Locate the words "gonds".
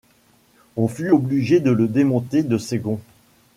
2.79-2.99